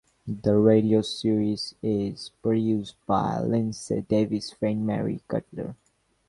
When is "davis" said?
4.01-4.49